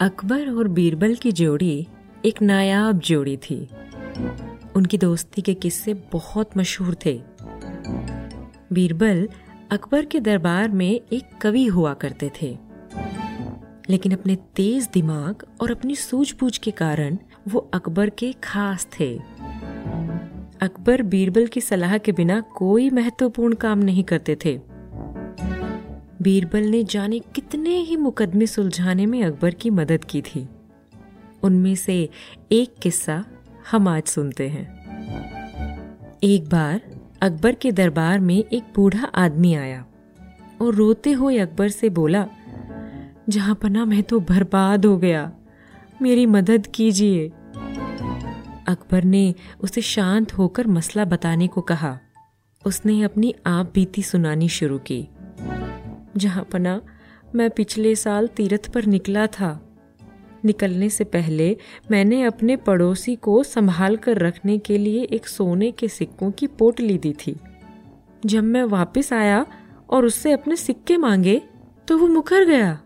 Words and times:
अकबर 0.00 0.50
और 0.50 0.68
बीरबल 0.68 1.14
की 1.14 1.32
जोड़ी 1.32 1.86
एक 2.24 2.42
नायाब 2.42 2.98
जोड़ी 2.98 3.36
थी। 3.36 3.68
उनकी 4.76 4.98
दोस्ती 4.98 5.42
के 5.42 5.54
किस्से 5.54 5.94
बहुत 5.94 6.56
मशहूर 6.56 6.96
थे। 7.06 7.22
बीरबल 8.72 9.28
अकबर 9.70 10.04
के 10.04 10.20
दरबार 10.20 10.68
में 10.68 11.00
एक 11.12 11.38
कवि 11.42 11.66
हुआ 11.66 11.94
करते 11.94 12.30
थे। 12.42 12.58
लेकिन 13.90 14.12
अपने 14.12 14.36
तेज 14.36 14.88
दिमाग 14.94 15.42
और 15.60 15.70
अपनी 15.70 15.96
सूझबूझ 15.96 16.58
के 16.58 16.70
कारण 16.70 17.18
वो 17.48 17.70
अकबर 17.74 18.10
के 18.10 18.32
खास 18.44 18.88
थे। 19.00 19.18
अकबर 20.60 21.02
बीरबल 21.02 21.46
की 21.46 21.60
सलाह 21.60 21.98
के 21.98 22.12
बिना 22.12 22.40
कोई 22.40 22.90
महत्वपूर्ण 22.90 23.54
काम 23.54 23.78
नहीं 23.78 24.04
करते 24.04 24.36
थे। 24.44 24.69
बीरबल 26.22 26.60
ने 26.60 26.84
जाने 26.84 27.18
कितने 27.18 27.76
ही 27.76 27.96
मुकदमे 27.96 28.46
सुलझाने 28.46 29.06
में 29.06 29.24
अकबर 29.24 29.54
की 29.54 29.70
मदद 29.70 30.04
की 30.04 30.22
थी। 30.22 30.48
उनमें 31.42 31.74
से 31.74 32.08
एक 32.52 32.74
किस्सा 32.82 33.24
हम 33.70 33.88
आज 33.88 34.02
सुनते 34.02 34.48
हैं। 34.48 34.64
एक 36.22 36.48
बार 36.48 36.80
अकबर 37.22 37.54
के 37.54 37.72
दरबार 37.72 38.20
में 38.20 38.44
एक 38.52 38.62
बूढ़ा 38.76 39.04
आदमी 39.04 39.54
आया 39.54 39.84
और 40.62 40.74
रोते 40.74 41.12
हुए 41.12 41.38
अकबर 41.38 41.68
से 41.68 41.88
बोला, 41.88 42.26
जहाँ 43.28 43.54
पना 43.54 43.84
मैं 43.84 44.02
तो 44.02 44.20
बर्बाद 44.20 44.86
हो 44.86 44.96
गया, 44.96 45.32
मेरी 46.02 46.26
मदद 46.26 46.66
कीजिए। 46.66 47.28
अकबर 48.68 49.04
ने 49.04 49.34
उसे 49.60 49.80
शांत 49.80 50.32
होकर 50.32 50.66
मसला 50.66 51.04
बताने 51.04 51.46
को 51.46 51.60
कहा। 51.60 51.98
उसने 52.66 53.02
अपनी 53.02 53.34
आप 53.46 53.72
बीती 53.74 54.02
सुनानी 54.02 54.48
शुरू 54.48 54.78
की। 54.78 55.08
जहाँ 56.16 56.44
पना 56.52 56.80
मैं 57.34 57.50
पिछले 57.50 57.94
साल 57.94 58.26
तीर्थ 58.26 58.72
पर 58.72 58.84
निकला 58.84 59.26
था। 59.26 59.60
निकलने 60.44 60.88
से 60.90 61.04
पहले 61.04 61.56
मैंने 61.90 62.22
अपने 62.22 62.56
पड़ोसी 62.56 63.14
को 63.16 63.42
संभाल 63.42 63.96
कर 63.96 64.18
रखने 64.18 64.58
के 64.58 64.78
लिए 64.78 65.02
एक 65.02 65.28
सोने 65.28 65.70
के 65.70 65.88
सिक्कों 65.88 66.30
की 66.30 66.46
पोटली 66.46 66.98
दी 66.98 67.12
थी। 67.26 67.36
जब 68.26 68.44
मैं 68.44 68.62
वापस 68.64 69.12
आया 69.12 69.44
और 69.90 70.04
उससे 70.04 70.32
अपने 70.32 70.56
सिक्के 70.56 70.96
मांगे 70.96 71.40
तो 71.88 71.98
वो 71.98 72.06
मुकर 72.06 72.44
गया। 72.44 72.78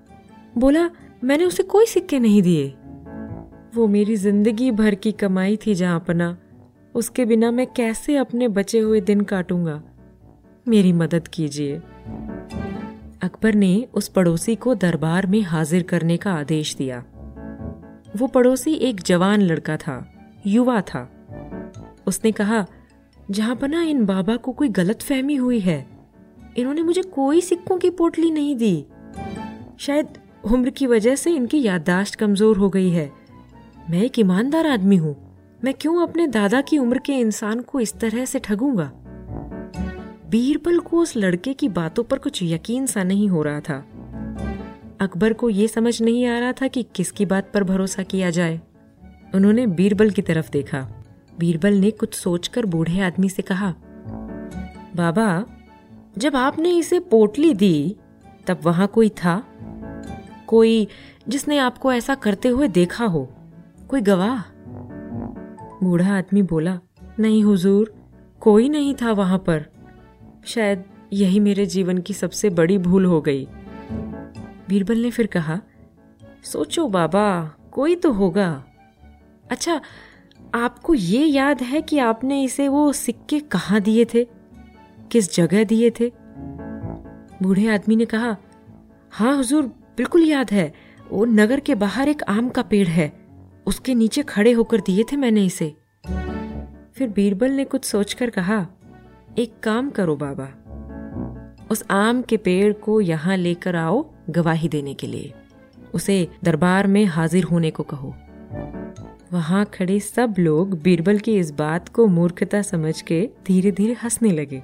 बोला, 0.59 0.91
मैंने 1.25 1.45
उसे 1.45 1.63
कोई 1.63 1.87
सिक्के 1.87 2.19
नहीं 2.19 2.43
दिए। 2.43 2.75
वो 3.75 3.87
मेरी 3.87 4.17
ज़िंदगी 4.17 4.71
भर 4.71 4.95
की 4.95 5.13
कमाई 5.13 5.57
थी 5.57 5.75
जहाँ 5.75 6.01
पना। 6.01 6.37
उसके 6.95 7.25
बिना 7.25 7.51
मैं 7.51 7.67
कैसे 7.67 8.17
अपने 8.17 8.49
बचे 8.49 8.79
हुए 8.79 9.01
दिन 9.01 9.21
काटूँगा? 9.21 9.83
मेरी 10.69 10.93
मदद 10.93 11.29
कीजिए। 11.29 11.81
अकबर 13.25 13.55
ने 13.55 13.87
उस 13.95 14.09
पड़ोसी 14.09 14.55
को 14.55 14.75
दरबार 14.75 15.27
में 15.27 15.41
हाजिर 15.43 15.83
करने 15.83 16.17
का 16.17 16.33
आदेश 16.33 16.75
दिया। 16.75 17.05
वो 18.17 18.27
पड़ोसी 18.27 18.75
एक 18.75 19.01
जवान 19.01 19.43
लड़का 19.43 19.77
था, 19.77 19.97
युवा 20.47 20.81
था। 20.81 21.09
उसने 22.07 22.33
कहा, 22.33 22.65
जहाँ 23.31 23.57
पना 23.57 23.83
इन 23.83 24.05
बाबा 24.07 24.37
को 24.37 24.53
कोई 24.53 24.69
गलत 24.69 25.03
फहमी 25.03 25.35
हुई 25.35 25.61
है, 25.61 25.87
इन्होंने 26.57 26.83
मुझे 26.83 27.03
कोई 27.03 27.41
सिक्कों 27.41 27.79
की 27.79 27.91
पोटली 27.91 28.31
नहीं 28.31 28.57
दी। 28.57 28.85
शायद 29.79 30.19
उम्र 30.45 30.71
की 30.71 30.87
वजह 30.87 31.15
से 31.17 31.31
इनकी 31.31 31.63
याददाश्त 31.63 32.15
कमज़ोर 32.15 32.57
हो 32.57 32.69
गई 32.69 32.91
है। 32.91 33.11
मैं 33.91 34.03
एक 34.03 34.19
ईमानदार 34.19 34.67
आदमी 34.67 34.97
हूँ, 34.97 35.17
मैं 35.65 35.75
क्यों 35.75 36.03
अपने 36.03 36.27
दादा 36.27 36.61
की 36.61 36.79
उम्र 36.79 36.99
के 36.99 37.13
इंसान 37.13 37.61
को 37.61 37.81
इस 37.81 37.95
तरह 37.95 38.25
से 38.25 38.39
ठगूँगा? 38.39 38.91
बीरबल 40.35 40.79
को 40.79 40.99
उस 40.99 41.17
लड़के 41.17 41.55
की 41.55 41.69
बातों 41.69 42.05
पर 42.05 42.19
कुछ 42.19 42.43
यकीन 42.43 42.87
सा 42.87 43.03
नहीं 43.03 43.29
हो 43.29 43.43
रहा 43.43 43.61
था। 43.61 43.87
अकबर 45.01 45.33
को 45.33 45.51
यह 45.51 45.67
समझ 45.67 46.03
नहीं 46.03 46.27
आ 46.27 46.39
रहा 46.39 46.53
था 46.53 46.69
कि 46.69 46.83
किसकी 46.83 47.27
बात 47.27 47.51
पर 47.55 47.65
भरोसा 47.65 48.03
किया 48.03 48.31
जाए। 48.31 48.61
उन्होंने 49.35 49.67
बीरबल 49.67 50.11
की 50.11 50.23
तरफ़ 50.23 50.51
देखा। 50.51 50.89
बीरबल 51.39 51.75
ने 51.75 51.91
कुछ 51.91 52.15
सोचकर 52.15 52.67
बूढ़े 52.67 53.01
आदमी 53.01 53.29
से 53.29 53.43
कहा, 53.43 53.75
बाबा, 54.97 55.45
जब 56.19 56.37
आपने 56.37 56.79
इसे 56.79 57.01
पोटली 57.01 57.55
दी, 57.55 57.97
तब 58.47 58.59
वहाँ 58.63 58.87
कोई 58.87 59.09
था? 59.09 59.45
कोई 60.47 60.89
जिसने 61.29 61.59
आपको 61.59 61.93
ऐसा 61.93 62.15
करते 62.15 62.49
हुए 62.49 62.69
देखा 62.69 63.05
हो? 63.05 63.33
कोई 63.89 64.01
गवाह? 64.01 64.43
बूढ़ा 65.85 66.19
आदमी 66.19 66.43
बोला, 66.43 66.81
नहीं 67.19 67.45
हुजूर, 67.45 67.95
कोई 68.41 68.69
नहीं 68.69 68.95
था 68.95 69.13
वहाँ 69.13 69.39
पर। 69.39 69.67
शायद 70.45 70.85
यही 71.13 71.41
मेरे 71.41 71.67
जीवन 71.67 71.99
की 71.99 72.15
सबसे 72.15 72.51
बड़ी 72.51 72.79
भूल 72.79 73.05
हो 73.05 73.21
गई। 73.21 73.49
बीरबल 74.69 74.99
ने 74.99 75.11
फिर 75.11 75.27
कहा, 75.27 75.61
सोचो 76.45 76.89
बाबा, 76.89 77.55
कोई 77.73 77.95
तो 77.95 78.13
होगा। 78.13 78.65
अच्छा 79.51 79.81
आपको 80.55 80.95
ये 80.95 81.27
याद 81.27 81.63
है 81.63 81.83
कि 81.83 81.99
आपने 81.99 82.45
इसे 82.45 82.69
वो 82.69 82.93
सिक्के 82.93 83.41
कहाँ 83.41 83.81
दिए 83.81 84.05
थे? 84.05 84.29
किस 85.13 85.35
जगह 85.35 85.65
दिए 85.65 85.91
थे? 85.91 86.13
बूढ़े 87.43 87.69
आदमी 87.69 87.97
ने 87.97 88.05
कहा 88.05 88.37
हाँ 89.11 89.37
हुजूर, 89.37 89.63
बिल्कुल 89.67 90.23
याद 90.23 90.51
है। 90.51 90.75
वो 91.11 91.25
नगर 91.25 91.61
के 91.61 91.75
बाहर 91.75 92.09
एक 92.09 92.23
आम 92.23 92.49
का 92.49 92.63
पेड़ 92.63 92.89
है। 92.89 93.13
उसके 93.67 93.95
नीचे 93.95 94.23
खड़े 94.23 94.53
होकर 94.53 94.81
दिए 94.81 95.05
थे 95.13 95.17
मैंने 95.17 95.45
इसे। 95.45 95.75
फिर 96.95 97.09
बीरबल 97.09 97.51
ने 97.51 97.65
कुछ 97.65 97.85
सोचकर 97.85 98.31
कहा 98.31 98.67
एक 99.39 99.53
काम 99.63 99.89
करो 99.91 100.15
बाबा। 100.17 100.45
उस 101.71 101.83
आम 101.91 102.21
के 102.23 102.37
पेड़ 102.37 102.73
को 102.73 103.01
यहाँ 103.01 103.37
लेकर 103.37 103.77
आओ 103.77 104.05
गवाही 104.31 104.69
देने 104.69 104.95
के 104.95 105.07
लिए। 105.07 105.33
उसे 105.95 106.29
दरबार 106.45 106.87
में 106.87 107.05
हाजिर 107.05 107.45
होने 107.45 107.71
को 107.71 107.83
कहो। 107.83 108.15
वहाँ 109.33 109.65
खड़े 109.65 109.99
सब 110.01 110.35
लोग 110.39 110.79
बीरबल 110.83 111.19
की 111.19 111.37
इस 111.39 111.51
बात 111.51 111.89
को 111.89 112.07
मूर्खता 112.07 112.63
समझ 112.63 113.01
के 113.03 113.29
धीरे 113.47 113.73
धीरे 113.73 113.95
हंसने 113.95 114.31
लगे। 114.31 114.63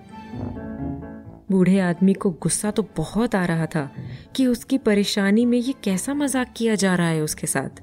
बूढ़े 1.51 1.79
आदमी 1.81 2.13
को 2.13 2.31
गुस्सा 2.33 2.71
तो 2.71 2.87
बहुत 2.97 3.35
आ 3.35 3.45
रहा 3.45 3.67
था 3.67 3.91
कि 4.37 4.47
उसकी 4.47 4.79
परेशानी 4.79 5.47
में 5.47 5.59
ये 5.59 5.75
कैसा 5.85 6.15
मज़ाक 6.15 6.53
किया 6.57 6.75
जा 6.75 6.95
रहा 6.95 7.09
है 7.09 7.23
उसके 7.23 7.47
साथ। 7.47 7.83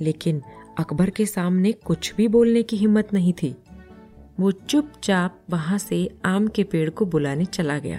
लेकिन 0.00 0.42
अकबर 0.78 1.10
के 1.10 1.26
सामने 1.26 1.72
कुछ 1.72 2.14
भी 2.14 2.28
बोलने 2.28 2.62
की 2.62 2.76
हिम्मत 2.76 3.12
नहीं 3.14 3.32
थी। 3.32 3.54
वो 4.38 4.50
चुपचाप 4.50 5.36
वहाँ 5.50 5.78
से 5.78 6.08
आम 6.24 6.46
के 6.46 6.62
पेड़ 6.64 6.88
को 6.90 7.04
बुलाने 7.06 7.44
चला 7.44 7.78
गया। 7.78 7.98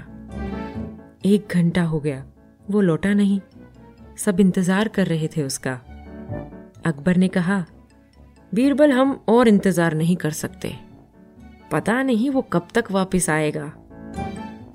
एक 1.25 1.53
घंटा 1.53 1.84
हो 1.84 2.00
गया, 2.00 2.23
वो 2.69 2.81
लौटा 2.81 3.13
नहीं। 3.13 3.40
सब 4.18 4.40
इंतज़ार 4.40 4.88
कर 4.88 5.07
रहे 5.07 5.28
थे 5.28 5.44
उसका। 5.44 5.74
अकबर 6.85 7.18
ने 7.18 7.28
कहा, 7.28 7.63
बीरबल, 8.51 8.91
हम 8.91 9.19
और 9.29 9.47
इंतज़ार 9.47 9.94
नहीं 9.94 10.16
कर 10.16 10.31
सकते। 10.31 10.74
पता 11.72 12.01
नहीं 12.03 12.29
वो 12.29 12.41
कब 12.53 12.68
तक 12.75 12.91
वापस 12.91 13.29
आएगा। 13.29 13.72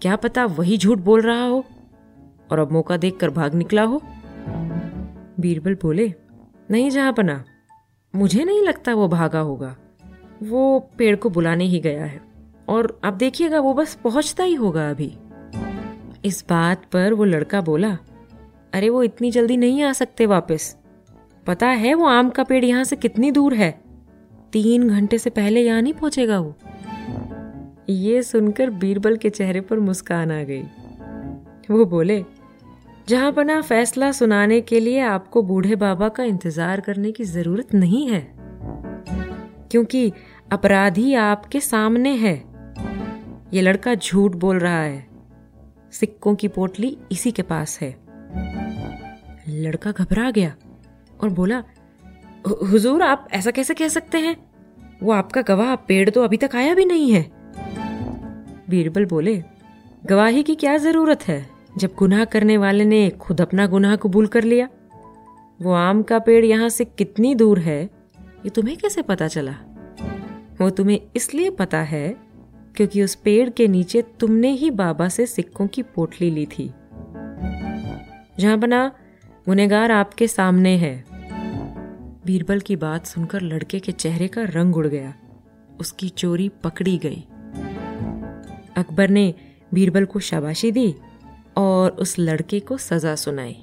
क्या 0.02 0.16
पता 0.16 0.44
वही 0.46 0.78
झूठ 0.78 0.98
बोल 0.98 1.22
रहा 1.22 1.44
हो 1.44 1.64
और 2.50 2.58
अब 2.58 2.72
मौका 2.72 2.96
देखकर 2.96 3.30
भाग 3.30 3.54
निकला 3.54 3.82
हो? 3.82 4.02
बीरबल 5.40 5.74
बोले, 5.74 6.12
नहीं, 6.70 6.90
जहाँ 6.90 7.12
पना। 7.12 7.42
मुझे 8.14 8.44
नहीं 8.44 8.62
लगता 8.62 8.94
वो 8.94 9.08
भागा 9.08 9.40
होगा। 9.40 9.76
वो 10.42 10.88
पेड़ 10.98 11.16
को 11.16 11.30
बुलाने 11.30 11.64
ही 11.64 11.80
गया 11.80 12.04
है। 12.04 12.20
और 12.68 13.00
अब 13.04 13.14
देखिएगा, 13.14 13.60
वो 13.60 13.74
बस 13.74 13.94
पहुँचता 13.94 14.44
ही 14.44 14.54
होगा 14.54 14.90
अभी। 14.90 15.18
इस 16.24 16.44
बात 16.48 16.84
पर 16.92 17.12
वो 17.12 17.24
लड़का 17.24 17.60
बोला, 17.60 17.98
अरे, 18.72 18.88
वो 18.88 19.02
इतनी 19.02 19.30
जल्दी 19.30 19.56
नहीं 19.56 19.82
आ 19.82 19.92
सकते 19.92 20.26
वापस। 20.26 20.76
पता 21.46 21.66
है 21.66 21.94
वो 21.94 22.06
आम 22.06 22.30
का 22.30 22.44
पेड़ 22.44 22.64
यहाँ 22.64 22.84
से 22.84 22.96
कितनी 22.96 23.30
दूर 23.30 23.54
है? 23.54 23.80
तीन 24.52 24.88
घंटे 24.88 25.18
से 25.18 25.30
पहले 25.30 25.60
यहाँ 25.60 25.82
नहीं 25.82 25.92
पहुंचेगा 25.92 26.38
वो? 26.38 26.54
ये 27.88 28.22
सुनकर 28.22 28.70
बीरबल 28.70 29.16
के 29.16 29.30
चेहरे 29.30 29.60
पर 29.60 29.78
मुस्कान 29.78 30.30
आ 30.30 30.42
गई। 30.42 30.62
वो 31.70 31.84
बोले, 31.84 32.24
जहाँ 33.08 33.32
पना 33.32 33.60
फैसला 33.60 34.12
सुनाने 34.12 34.60
के 34.60 34.80
लिए 34.80 35.00
आपको 35.00 35.42
बूढ़े 35.42 35.76
बाबा 35.76 36.08
का 36.08 36.24
इंतज़ार 36.24 36.80
करने 36.80 37.12
की 37.12 37.24
ज़रूरत 37.24 37.74
नहीं 37.74 38.08
है। 38.08 38.39
क्योंकि 39.70 40.12
अपराधी 40.52 41.14
आपके 41.14 41.60
सामने 41.60 42.10
है। 42.10 42.44
ये 43.54 43.60
लड़का 43.60 43.94
झूठ 43.94 44.32
बोल 44.32 44.58
रहा 44.58 44.82
है। 44.82 45.06
सिक्कों 45.92 46.34
की 46.34 46.48
पोटली 46.48 46.98
इसी 47.12 47.30
के 47.30 47.42
पास 47.42 47.78
है। 47.80 47.96
लड़का 49.48 49.90
घबरा 49.90 50.30
गया 50.30 50.54
और 51.20 51.28
बोला 51.28 51.64
हुजूर, 52.48 53.02
आप 53.02 53.28
ऐसा 53.32 53.50
कैसे 53.50 53.74
कह 53.74 53.88
सकते 53.88 54.18
हैं? 54.18 54.36
वो 55.02 55.12
आपका 55.12 55.42
गवाह, 55.42 55.74
पेड़ 55.74 56.10
तो 56.10 56.22
अभी 56.22 56.36
तक 56.36 56.56
आया 56.56 56.74
भी 56.74 56.84
नहीं 56.84 57.12
है। 57.12 57.30
बीरबल 58.70 59.04
बोले, 59.04 59.42
गवाही 60.06 60.42
की 60.42 60.54
क्या 60.54 60.76
ज़रूरत 60.76 61.28
है? 61.28 61.48
जब 61.78 61.90
गुनाह 61.98 62.24
करने 62.24 62.56
वाले 62.56 62.84
ने 62.84 63.10
खुद 63.10 63.40
अपना 63.40 63.66
गुनाह 63.66 63.96
कबूल 63.96 64.26
कर 64.26 64.44
लिया, 64.44 64.68
वो 65.62 65.72
आम 65.72 66.02
का 66.02 66.18
पेड़ 66.18 66.44
यहाँ 66.44 66.68
से 66.68 66.84
कितनी 66.84 67.34
दूर 67.34 67.58
है? 67.58 67.99
ये 68.44 68.50
तुम्हें 68.50 68.76
कैसे 68.76 69.02
पता 69.02 69.28
चला? 69.28 69.54
वो 70.60 70.70
तुम्हें 70.70 71.00
इसलिए 71.16 71.50
पता 71.50 71.78
है 71.78 72.16
क्योंकि 72.76 73.02
उस 73.02 73.14
पेड़ 73.14 73.50
के 73.50 73.68
नीचे 73.68 74.02
तुमने 74.02 74.50
ही 74.50 74.70
बाबा 74.70 75.08
से 75.08 75.26
सिक्कों 75.26 75.66
की 75.66 75.82
पोटली 75.82 76.30
ली 76.30 76.46
थी। 76.46 76.74
जहाँ 78.38 78.58
बना 78.58 78.92
गुनेगार 79.48 79.90
आपके 79.90 80.28
सामने 80.28 80.76
है। 80.76 81.04
बीरबल 82.26 82.60
की 82.60 82.76
बात 82.76 83.06
सुनकर 83.06 83.40
लड़के 83.40 83.78
के 83.78 83.92
चेहरे 83.92 84.28
का 84.28 84.42
रंग 84.42 84.76
उड़ 84.76 84.86
गया। 84.86 85.14
उसकी 85.80 86.08
चोरी 86.08 86.48
पकड़ी 86.48 86.98
गई। 86.98 87.24
अकबर 88.76 89.08
ने 89.08 89.34
बीरबल 89.74 90.04
को 90.04 90.20
शाबाशी 90.20 90.72
दी 90.72 90.94
और 91.56 91.90
उस 91.90 92.18
लड़के 92.18 92.60
को 92.60 92.76
सजा 92.76 93.14
सुनाई। 93.14 93.62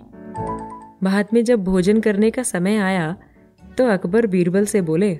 बाद 1.03 1.27
में 1.33 1.43
जब 1.43 1.63
भोजन 1.63 2.01
करने 2.01 2.31
का 2.31 2.43
समय 2.43 2.77
आया 2.77 3.15
तो 3.77 3.85
अकबर 3.85 4.27
बीरबल 4.27 4.65
से 4.65 4.81
बोले, 4.81 5.19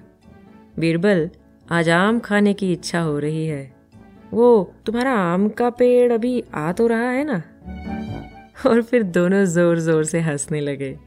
बीरबल, 0.79 1.29
आज 1.71 1.89
आम 1.89 2.19
खाने 2.19 2.53
की 2.53 2.73
इच्छा 2.73 2.99
हो 2.99 3.19
रही 3.19 3.47
है। 3.47 3.71
वो, 4.33 4.73
तुम्हारा 4.85 5.11
आम 5.11 5.49
का 5.49 5.69
पेड़ 5.69 6.13
अभी 6.13 6.43
आ 6.53 6.71
तो 6.71 6.87
रहा 6.87 7.09
है 7.09 7.23
ना? 7.23 7.43
और 8.69 8.81
फिर 8.81 9.03
दोनों 9.03 9.45
ज़ोर 9.45 9.79
ज़ोर 9.79 10.03
से 10.03 10.19
हंसने 10.19 10.61
लगे। 10.61 10.97